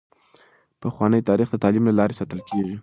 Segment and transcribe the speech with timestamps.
[0.81, 2.75] پخوانی تاریخ د تعلیم له لارې ساتل کیږي.